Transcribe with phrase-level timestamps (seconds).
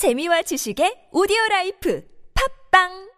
[0.00, 2.00] 재미와 지식의 오디오 라이프.
[2.32, 3.09] 팝빵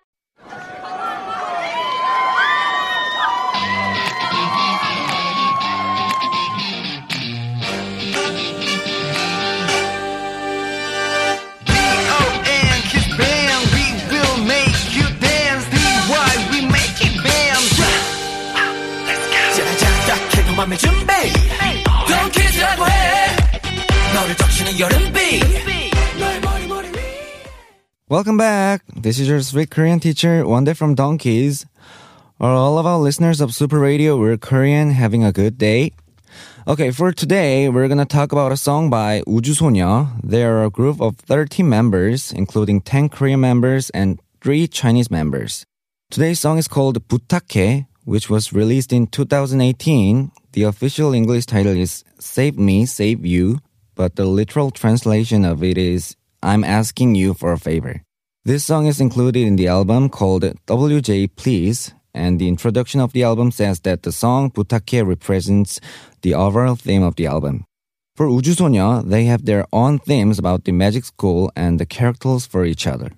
[28.12, 28.82] Welcome back.
[28.94, 31.64] This is your sweet Korean teacher, Wanda from Donkeys.
[32.38, 35.92] Are all of our listeners of Super Radio, Real Korean, having a good day?
[36.68, 40.12] Okay, for today, we're gonna talk about a song by 우주소녀.
[40.22, 45.64] They are a group of 13 members, including 10 Korean members and 3 Chinese members.
[46.10, 50.32] Today's song is called 부탁해, which was released in 2018.
[50.52, 53.60] The official English title is Save Me, Save You,
[53.94, 58.03] but the literal translation of it is I'm asking you for a favor.
[58.45, 63.23] This song is included in the album called WJ Please, and the introduction of the
[63.23, 65.79] album says that the song 부탁해 represents
[66.21, 67.65] the overall theme of the album.
[68.15, 72.65] For 우주소녀, they have their own themes about the magic school and the characters for
[72.65, 73.11] each other.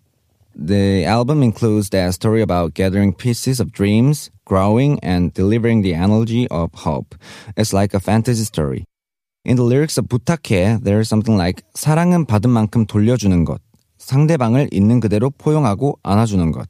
[0.53, 6.49] The album includes the story about gathering pieces of dreams, growing, and delivering the energy
[6.49, 7.15] of hope.
[7.55, 8.83] It's like a fantasy story.
[9.46, 13.60] In the lyrics of 부탁해, there's something like 사랑은 받은 만큼 돌려주는 것,
[13.98, 16.66] 상대방을 있는 그대로 포용하고 안아주는 것,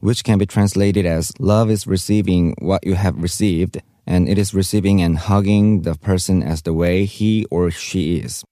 [0.00, 4.54] which can be translated as love is receiving what you have received, and it is
[4.54, 8.42] receiving and hugging the person as the way he or she is.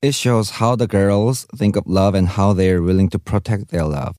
[0.00, 3.70] It shows how the girls think of love and how they are willing to protect
[3.70, 4.14] their love.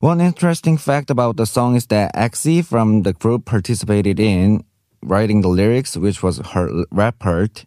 [0.00, 4.64] One interesting fact about the song is that Exy from the group participated in
[5.02, 7.64] writing the lyrics, which was her rap part.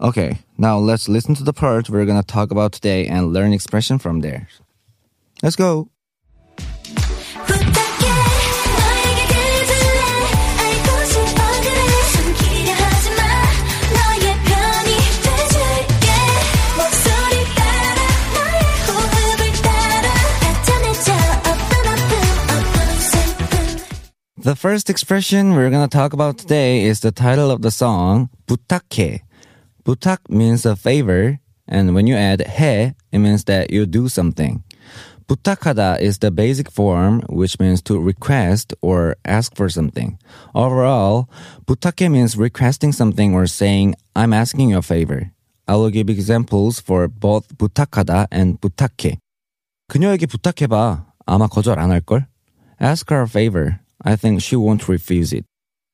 [0.00, 3.98] Okay, now let's listen to the part we're gonna talk about today and learn expression
[3.98, 4.48] from there.
[5.42, 5.88] Let's go.
[7.46, 8.04] 부탁해
[8.74, 10.00] 너에게 그질래
[10.58, 11.78] 알고 싶어 그래
[12.12, 13.22] 숨기려 하지마
[13.94, 14.90] 너의 편이
[15.24, 16.06] 돼줄게
[16.76, 17.98] 목소리 따라
[18.34, 18.56] 너의
[18.88, 20.06] 호흡을 따라
[20.42, 22.12] 나타내줘 어떤 아픔
[22.50, 27.70] 어떤 슬픔 The first expression we're gonna talk about today is the title of the
[27.70, 29.22] song, 부탁해.
[29.88, 34.62] 부탁 means a favor, and when you add 해, it means that you do something.
[35.26, 40.18] 부탁하다 is the basic form, which means to request or ask for something.
[40.54, 41.28] Overall,
[41.66, 45.32] 부탁해 means requesting something or saying, I'm asking you a favor.
[45.66, 49.18] I will give examples for both 부탁하다 and 부탁해.
[49.88, 51.06] 그녀에게 부탁해봐.
[51.26, 52.26] 아마 거절 안 할걸?
[52.80, 53.80] Ask her a favor.
[54.02, 55.46] I think she won't refuse it.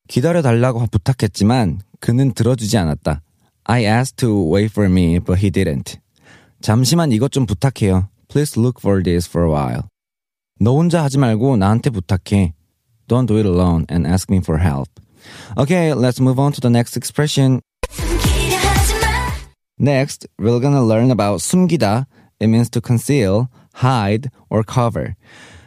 [0.09, 3.23] 기다려달라고 부탁했지만 그는 들어주지 않았다.
[3.67, 5.99] I asked to wait for me, but he didn't.
[6.61, 8.09] 잠시만 이것 좀 부탁해요.
[8.29, 9.83] Please look for this for a while.
[10.59, 12.53] 너 혼자 하지 말고 나한테 부탁해.
[13.09, 14.89] Don't do it alone and ask me for help.
[15.59, 17.61] Okay, let's move on to the next expression.
[17.91, 19.33] 숨기려 하지마
[19.79, 22.07] Next, we're gonna learn about 숨기다.
[22.41, 25.17] It means to conceal, hide, or cover.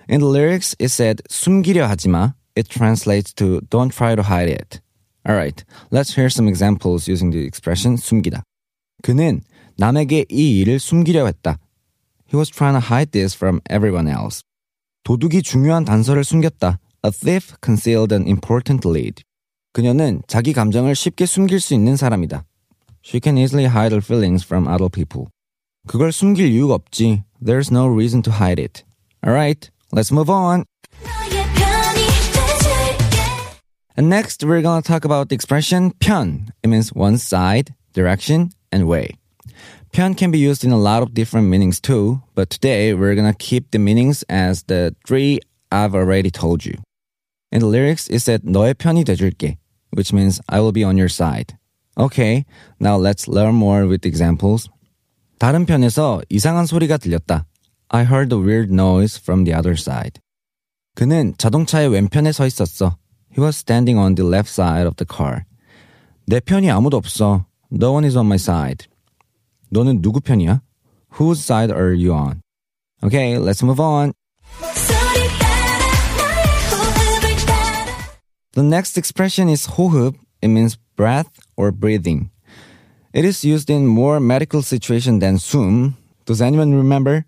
[0.08, 2.36] In the lyrics, it said 숨기려 하지마.
[2.56, 4.82] It translates to don't try to hide it.
[5.27, 8.43] Alright, let's hear some examples using the expression 숨기다.
[9.03, 9.41] 그는
[9.77, 11.59] 남에게 이 일을 숨기려 했다.
[12.33, 14.43] He was trying to hide this from everyone else.
[15.05, 16.79] 도둑이 중요한 단서를 숨겼다.
[17.05, 19.23] A thief concealed an important lead.
[19.73, 22.45] 그녀는 자기 감정을 쉽게 숨길 수 있는 사람이다.
[23.05, 25.29] She can easily hide her feelings from other people.
[25.87, 27.23] 그걸 숨길 이유가 없지.
[27.43, 28.83] There's no reason to hide it.
[29.25, 30.65] Alright, let's move on.
[33.98, 36.50] 너의 편이 돼줄게 And next, we're gonna talk about the expression 편.
[36.64, 39.18] It means one side, direction, and way.
[39.92, 43.36] 편 can be used in a lot of different meanings too, but today we're gonna
[43.38, 45.40] keep the meanings as the three
[45.72, 46.82] I've already told you.
[47.52, 49.58] In the lyrics, it said 너의 편이 돼줄게,
[49.92, 51.56] which means I will be on your side.
[51.96, 52.46] Okay,
[52.80, 54.68] now let's learn more with examples.
[55.38, 57.46] 다른 편에서 이상한 소리가 들렸다.
[57.90, 60.20] I heard a weird noise from the other side.
[60.96, 62.98] 그는 자동차의 왼편에 서 있었어.
[63.38, 65.46] He was standing on the left side of the car.
[66.28, 67.46] 내 편이 아무도 없어.
[67.72, 68.88] No one is on my side.
[69.72, 70.62] 너는 누구 편이야?
[71.20, 72.42] Whose side are you on?
[73.04, 74.14] Okay, let's move on.
[74.62, 75.78] 목소리 따라
[76.18, 77.96] 너의 호흡을 따라
[78.54, 80.16] The next expression is 호흡.
[80.42, 82.30] It means breath or breathing.
[83.14, 85.96] It is used in more medical situation than 숨.
[86.26, 87.26] Does anyone remember?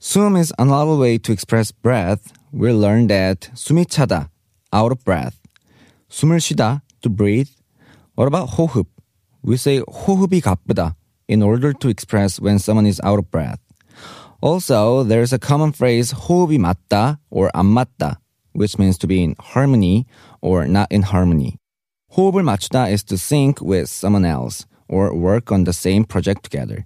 [0.00, 2.32] 숨 is another way to express breath.
[2.52, 4.28] We learned that 숨이 차다,
[4.72, 5.38] out of breath.
[6.08, 7.50] 숨을 쉬다, to breathe.
[8.16, 8.86] What about 호흡?
[9.42, 10.94] We say 호흡이 가쁘다
[11.28, 13.60] in order to express when someone is out of breath.
[14.40, 18.18] Also, there's a common phrase 호흡이 맞다 or 안 맞다,
[18.52, 20.06] which means to be in harmony
[20.40, 21.56] or not in harmony.
[22.16, 26.84] 호흡을 맞추다 is to sync with someone else or work on the same project together.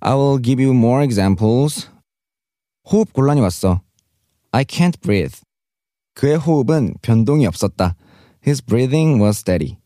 [0.00, 1.88] I will give you more examples.
[2.88, 3.82] 호흡 곤란이 왔어.
[4.52, 5.34] I can't breathe.
[6.16, 7.94] 그의 호흡은 변동이 없었다.
[8.46, 9.78] His breathing was steady.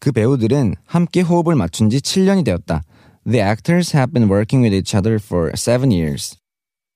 [0.00, 2.82] 그 배우들은 함께 호흡을 맞춘 지 7년이 되었다.
[3.24, 6.36] The actors have been working with each other for seven years.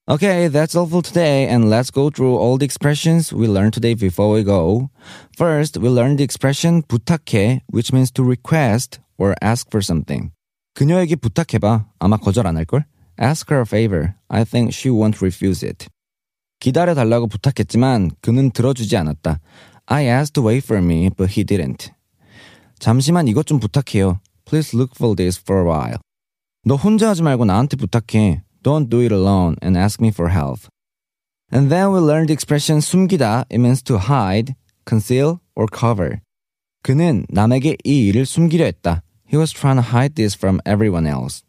[0.09, 3.95] Okay, that's all for today, and let's go through all the expressions we learned today
[3.95, 4.91] before we go.
[5.37, 10.33] First, we learned the expression 부탁해, which means to request or ask for something.
[10.75, 11.87] 그녀에게 부탁해봐.
[12.01, 12.85] 아마 거절 안 할걸?
[13.21, 14.15] Ask her a favor.
[14.29, 15.87] I think she won't refuse it.
[16.60, 19.40] 기다려달라고 부탁했지만 그는 들어주지 않았다.
[19.86, 21.92] I asked to wait for me, but he didn't.
[22.80, 24.20] 잠시만 이것 좀 부탁해요.
[24.46, 25.98] Please look for this for a while.
[26.64, 28.44] 너 혼자 하지 말고 나한테 부탁해.
[28.64, 30.68] Don't do it alone and ask me for help.
[31.52, 33.46] And then we learned the expression 숨기다.
[33.50, 34.56] It means to hide,
[34.86, 36.20] conceal, or cover.
[36.84, 39.04] 그는 남에게 이 일을 숨기려 했다.
[39.32, 41.44] He was trying to hide this from everyone else.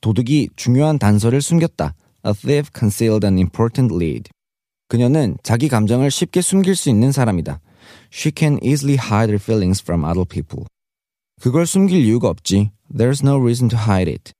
[0.00, 1.94] 도둑이 중요한 단서를 숨겼다.
[2.24, 4.30] A thief concealed an important lead.
[4.92, 7.60] 그녀는 자기 감정을 쉽게 숨길 수 있는 사람이다.
[8.12, 10.66] She can easily hide her feelings from other people.
[11.40, 12.72] 그걸 숨길 이유가 없지.
[12.94, 14.34] There's no reason to hide it.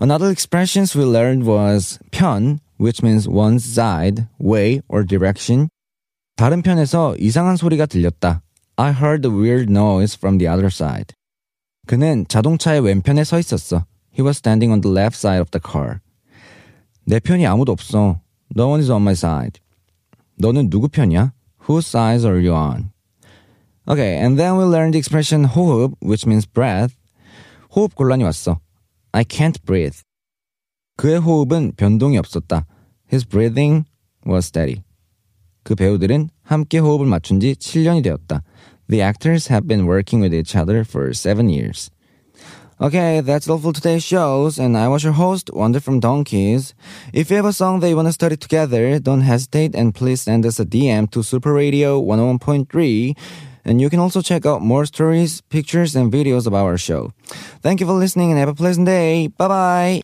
[0.00, 5.68] Another expressions we learned was 편, which means one's side, way, or direction.
[6.34, 8.42] 다른 편에서 이상한 소리가 들렸다.
[8.74, 11.14] I heard a weird noise from the other side.
[11.86, 13.86] 그는 자동차의 왼편에 서 있었어.
[14.12, 16.00] He was standing on the left side of the car.
[17.04, 18.18] 내 편이 아무도 없어.
[18.56, 19.60] No one is on my side.
[20.38, 21.32] 너는 누구 편이야?
[21.68, 22.90] Whose side are you on?
[23.88, 26.94] Okay, and then we learned the expression 호흡, which means breath.
[27.74, 28.60] 호흡 곤란이 왔어.
[29.12, 30.02] I can't breathe.
[30.96, 32.66] 그의 호흡은 변동이 없었다.
[33.10, 33.86] His breathing
[34.26, 34.82] was steady.
[35.62, 38.42] 그 배우들은 함께 호흡을 맞춘 지 7년이 되었다.
[38.88, 41.90] The actors have been working with each other for seven years.
[42.80, 46.74] Okay, that's all for today's shows, and I was your host, Wonder from Donkeys.
[47.12, 50.22] If you have a song that you want to study together, don't hesitate and please
[50.22, 53.18] send us a DM to Super Radio 101.3.
[53.64, 57.12] And you can also check out more stories, pictures, and videos about our show.
[57.62, 59.26] Thank you for listening and have a pleasant day.
[59.26, 60.02] Bye bye.